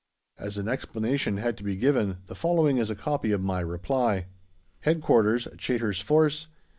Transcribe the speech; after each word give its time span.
As 0.39 0.57
an 0.57 0.67
explanation 0.67 1.37
had 1.37 1.57
to 1.57 1.63
be 1.63 1.75
given, 1.75 2.17
the 2.25 2.33
following 2.33 2.77
is 2.77 2.89
a 2.89 2.95
copy 2.95 3.31
of 3.31 3.41
my 3.43 3.59
reply: 3.59 4.25
HEADQUARTERS, 4.79 5.49
CHAYTOR'S 5.59 5.99
FORCE. 6.01 6.47